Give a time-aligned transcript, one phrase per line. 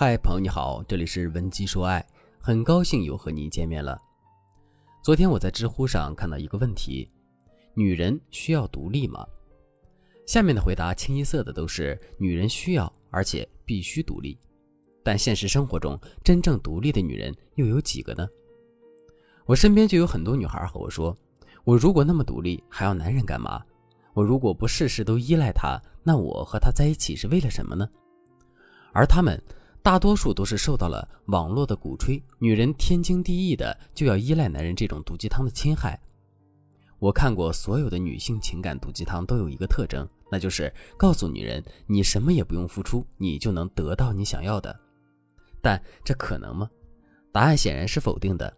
[0.00, 2.06] 嗨，朋友你好，这里是文姬说爱，
[2.38, 4.00] 很高兴又和你见面了。
[5.02, 7.10] 昨天我在知乎上看到一个问题：
[7.74, 9.26] 女人需要独立吗？
[10.24, 14.38] 下面的回答清一色的都是女人需要，而且必须独立。
[15.02, 18.24] 但现实生活中，真正独立的女人又有几个呢？
[19.46, 21.12] 我身边就有很多女孩和我说
[21.66, 23.60] ：“我如果那么独立，还要男人干嘛？
[24.14, 27.84] 我如果不事事都依赖他，那我和他在一起是为了什么呢？”
[28.94, 29.36] 而他们。
[29.82, 35.98] 大多数都是受到了网络的鼓吹，女人天经地义的就要依赖男人这种毒鸡汤的侵害。
[36.98, 44.78] 我看过所有的女性情感毒鸡汤都有一个特征，那就是告诉女人你什么也不用付出，你就能得到你想要的。
[45.62, 46.68] 但这可能吗？
[47.32, 48.52] 答案显然是否定的。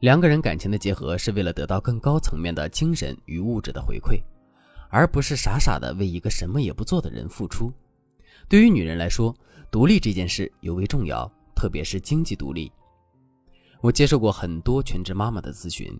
[0.00, 4.20] 两个人感情的结合是为了得到更高层面的精神与物质的回馈，
[4.90, 7.72] 而不是傻傻的为一个什么也不做的人付出。
[8.48, 9.34] 对于女人来说，
[9.72, 12.70] 独立这件事尤为重要，特别是经济独立。
[13.80, 15.98] 我接受过很多全职妈妈的咨询，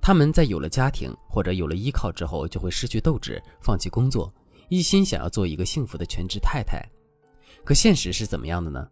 [0.00, 4.32] 她们在有了家庭或者有了依靠之后，就会失去斗志，放弃工作，
[4.68, 6.80] 一心想要做一个幸福的全职太太。
[7.64, 8.88] 可现实是怎么样的呢？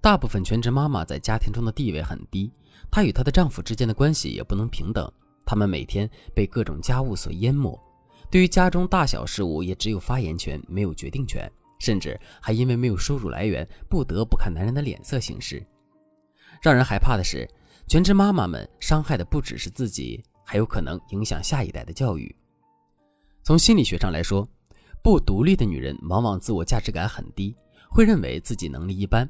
[0.00, 2.52] 大部分全职妈妈在家庭中的地位很低，
[2.90, 5.08] 她与她的丈夫之间的关系也不能平等，
[5.46, 7.78] 她们每天被各种家务所淹没，
[8.32, 11.48] 对于家中大小事务也只有发言权，没有决定权。
[11.78, 15.64] 甚至还因为没有收入来源，不得不看男人的脸色行事。
[16.60, 17.48] 让人害怕的是，
[17.86, 22.34] 全职妈妈们伤害的不只是自己，还有可能影响下一代的教育。
[23.42, 24.46] 从心理学上来说，
[25.02, 27.56] 不独立的女人往往自我价值感很低，
[27.88, 29.28] 会认为自己能力一般，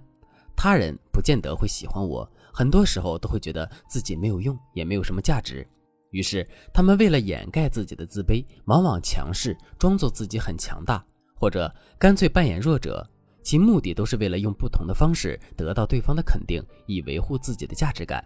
[0.56, 5.64] 他人不见得会喜欢我，很多时候都会觉得自己没有用，也没有什么价值。
[6.10, 11.04] 于是，他们为了掩盖自己的自卑，往往强势，装作自己很强大。
[11.38, 13.06] 或者干脆扮演弱者，
[13.42, 18.24] 其目的都是为了用不同的方式得到对方的肯定，以维护自己的价值感。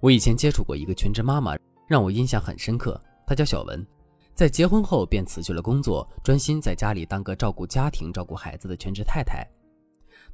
[0.00, 1.56] 我以前接触过一个全职妈妈，
[1.88, 3.00] 让我印象很深刻。
[3.26, 3.84] 她叫小文，
[4.34, 9.44] 在结婚后便辞去了工作，专心在家里当个照顾家庭、照顾孩子的全职太太。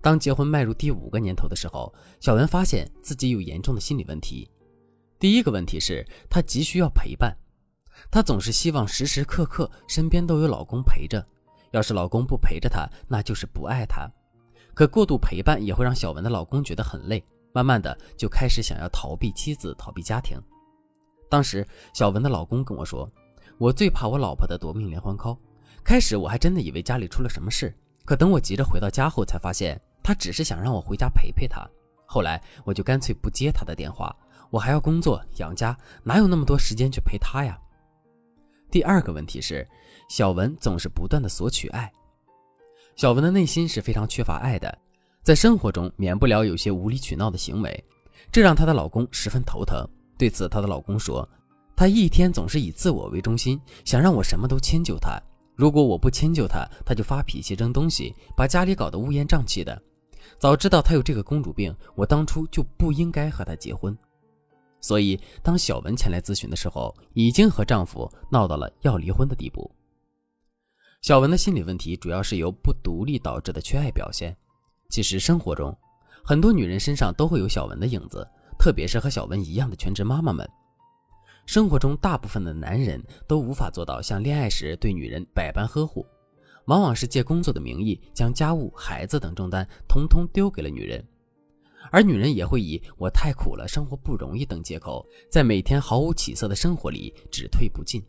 [0.03, 1.91] 当结婚迈入第五个年头的时候，
[2.21, 4.51] 小文发现自己有严重的心理问题。
[5.19, 7.35] 第一个问题是，她急需要陪伴，
[8.11, 11.27] 她总是希望时时刻刻身边都有老公陪着。
[11.75, 14.09] 要是老公不陪着她，那就是不爱她。
[14.75, 20.39] 可过度陪伴也会让小文的老公觉得很累，慢慢的就开始想要逃避妻子，逃避家庭。
[21.29, 23.11] 当时小文的老公跟我说
[23.59, 25.37] ：“我最怕我老婆的夺命连环 call。”
[25.83, 27.75] 开始我还真的以为家里出了什么事，
[28.05, 31.69] 可等我急着回到家后，才发现他只是想让我回家陪陪他。
[32.07, 34.15] 后来我就干脆不接他的电话，
[34.51, 37.59] 我还要工作养家，哪有那么多时间去陪他呀？
[38.75, 39.65] 第二个问题是，
[40.09, 41.89] 小文总是不断的索取爱。
[42.97, 44.77] 小文的内心是非常缺乏爱的，
[45.23, 47.85] 在生活中免不了有些无理取闹的行为，
[48.33, 49.87] 这让她的老公十分头疼。
[50.19, 51.29] 对此，她的老公说
[51.77, 55.23] ：“她一天总是以自我为中心，想让我什么都迁就她。
[55.55, 59.81] 如果我不迁就她，她就发脾气扔东西，把家里搞得乌烟瘴气的。
[60.37, 63.97] 早知道她有这个公主病，我当初就不应该和她结婚。”
[64.85, 69.75] 所以，当小文前来咨询的时候，已经和丈夫闹到了要离婚的地步。
[71.01, 74.37] 小文的心理问题主要是由不独立导致的缺爱表现。
[74.91, 75.75] 其实，生活中
[76.23, 78.29] 很多女人身上都会有小文的影子，
[78.59, 80.47] 特别是和小文一样的全职妈妈们。
[81.47, 86.05] 生活中，大部分的男人都无法做到像恋爱时对女人百般呵护，
[86.67, 91.03] 往往是借工作的名义，将家务、孩子等重担通通丢给了女人。
[91.91, 98.03] 而女人也会以“我太苦了，生活不容易”等借口，在每天毫无起色的生活里只退不进。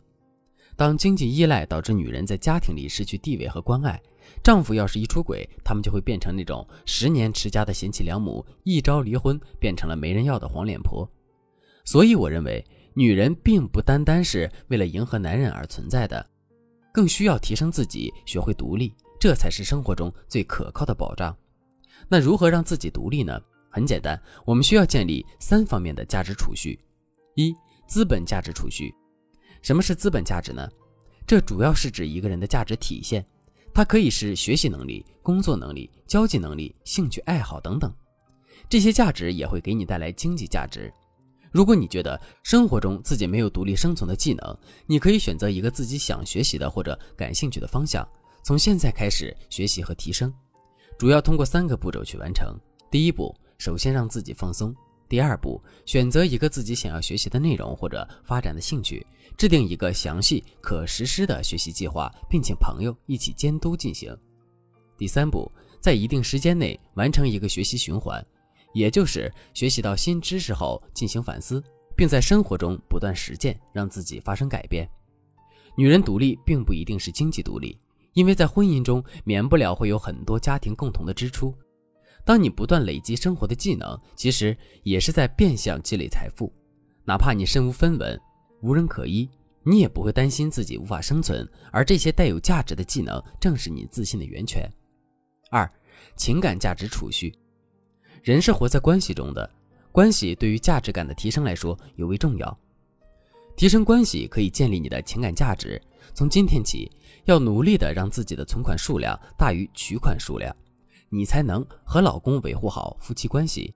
[0.74, 4.00] 当经济依赖导致女人在家庭里失去地位和关爱，
[4.42, 11.08] 丈夫要是一出轨，他们就会变成那种十年持家的贤妻良母，一朝离婚变成了没人要的黄脸婆。
[11.84, 12.62] 所以，我认为
[12.94, 16.28] 女人并不单单是为了迎合男人而存在的，
[16.92, 21.34] 更需要提升自己，学会独立，这才是生活中最可靠的保障。
[22.08, 23.40] 那如何让自己独立呢？
[23.76, 26.80] 很简单，我们需要建立三方面的价值储蓄。
[27.34, 27.54] 一、
[27.86, 28.90] 资本价值储蓄。
[29.60, 30.66] 什么是资本价值呢？
[31.26, 33.22] 这主要是指一个人的价值体现，
[33.74, 37.92] 它可以是学习能力、工作能力、交际能力、兴趣爱好等等。
[38.66, 40.90] 这些价值也会给你带来经济价值。
[41.52, 48.08] 如果你觉得生活中自己没有独立生存的技能，你可以选择一个自己想学习的或者感兴趣的方向，
[48.42, 50.32] 从现在开始学习和提升。
[50.98, 52.58] 主要通过三个步骤去完成。
[52.90, 53.36] 第一步。
[53.58, 54.74] 首先让自己放松。
[55.08, 59.06] 第二步，选择一个自己想要学习的内容或者发展的兴趣，
[59.38, 64.16] 制定一个详细可实施的学习计划，并请朋友一起监督进行。
[64.98, 65.48] 第三步，
[65.80, 68.24] 在一定时间内完成一个学习循环，
[68.74, 71.62] 也就是学习到新知识后进行反思，
[71.94, 74.88] 并在生活中不断实践，让自己发生改变。
[75.76, 77.78] 女人独立并不一定是经济独立，
[78.14, 81.54] 因为在婚姻中免不了会有很多家庭共同的支出。
[82.26, 86.52] 当你不断累积生活的技能，其实也是在变相积累财富。
[87.04, 88.20] 哪怕你身无分文、
[88.62, 89.30] 无人可依，
[89.62, 91.48] 你也不会担心自己无法生存。
[91.70, 94.68] 而这些带有价值的技能，正是你自信的源泉。
[95.52, 95.70] 二、
[96.16, 97.32] 情感价值储蓄。
[98.24, 99.48] 人是活在关系中的，
[99.92, 102.58] 关系对于价值感的提升来说尤为重要。
[103.54, 105.80] 提升关系可以建立你的情感价值。
[106.12, 106.90] 从今天起，
[107.26, 110.54] 要努力的让自己的存款数量大于取款数量。
[111.08, 113.72] 你才能和老公维护好夫妻关系。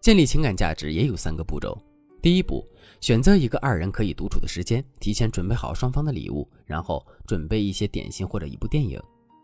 [0.00, 1.76] 建立情感价值也有三个步骤：
[2.22, 2.66] 第一步，
[3.00, 9.00] 选择一个二人可以独处的时间，提前准备好双方的礼物，然后准备一些点心或者一部电影。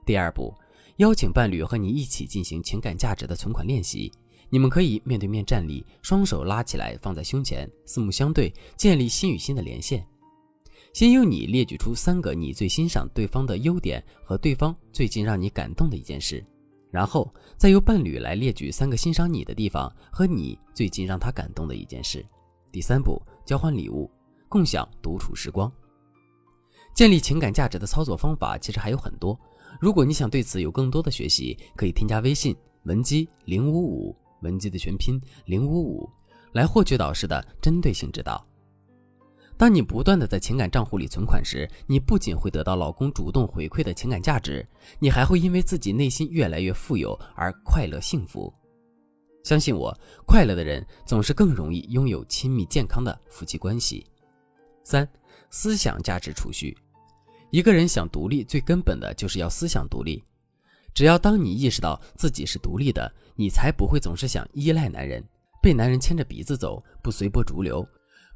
[0.06, 0.54] 第二步，
[0.98, 4.12] 邀请伴侣和你一起进行情感价值的存款练习。
[4.50, 10.06] 你们可以面对面站立，双手拉起来放在胸前，四目相对，建立心与心的连线。
[10.92, 16.44] 先由你列举出三个你最欣赏对方的优点和对方最近让你感动的一件事。
[16.94, 22.24] 然后再由伴侣来列举三个欣赏你的地方和你最近让他感动的一件事。
[22.70, 24.08] 第三步，交换礼物，
[24.48, 25.70] 共享独处时光。
[26.94, 29.36] 建立情感价值的操作方法其实还有很多。
[29.80, 32.54] 如果你想对此有更多的学习，可以添加微信
[32.84, 36.08] 文姬零五五，文姬的全拼零五五，
[36.52, 38.46] 来获取导师的针对性指导。
[39.56, 44.66] 当你不断的在情感账户里存款时，你不仅会得到老公主动回馈的情感价值，
[44.98, 48.52] 你还会因为自己内心越来越富有而快乐幸福。
[49.44, 49.96] 相信我，
[50.26, 54.04] 快乐的人总是更容易拥有亲密健康的夫妻关系。
[54.82, 55.08] 三、
[55.50, 56.76] 思想价值储蓄。
[57.50, 60.24] 一个人想独立，最根本的就是要思想独立。
[60.92, 65.22] 只要当你意识到自己是独立的，你才不会总是想依赖男人，
[65.62, 67.86] 被男人牵着鼻子走，不随波逐流。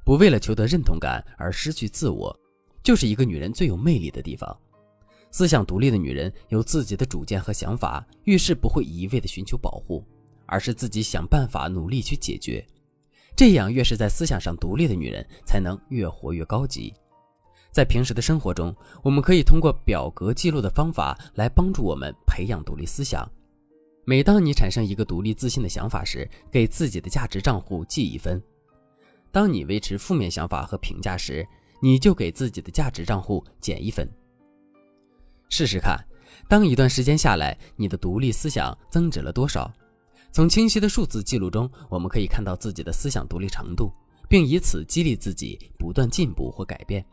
[0.09, 2.35] 不为了求得认同感而失去自我，
[2.83, 4.59] 就是一个女人最有魅力的地方。
[5.31, 10.03] 思想独立的女人有自己的主见和想法，遇事不会一味的寻求保护，
[10.47, 12.67] 而是自己想办法努力去解决。
[13.37, 16.95] 这样，越是在思想上独立的女人，才能越活越高级。
[17.71, 23.31] 在平时的生活中，我们可以通过表格记录的方法来帮助我们培养独立思想。
[24.07, 28.43] 每当你产生一个独立自信的想法时，给自己的价值账户记一分。
[29.39, 31.47] 当你维持负面想法和评价时，
[31.81, 34.05] 你就给自己的价值账户减一分。
[35.49, 35.97] 试试看，
[36.49, 39.73] 当一段时间下来，你的独立思想增值了多少？
[40.33, 43.93] 从清晰的数字记录中，我们可以看到自己的思想独立程度，
[44.29, 47.07] 并以此激励自己不断进步或改变。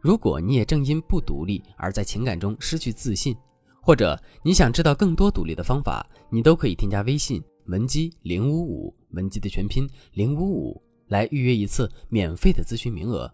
[0.00, 3.36] 如果你也正因不独立而在情感中失去自信，
[3.80, 10.80] 或者你想知道更多独立的方法，你都可以添加微信文姬零五五，文姬的全拼零五五。
[11.08, 13.32] 来预约一次免费的咨询名额。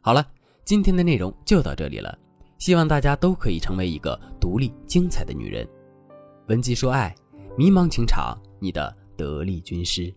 [0.00, 0.26] 好了，
[0.64, 2.18] 今天的内容就到这里了，
[2.58, 5.68] 希望大家都可以成为一个独立精彩的女人。
[6.48, 7.14] 文姬说爱，
[7.56, 10.12] 迷茫情场，你的得力军师。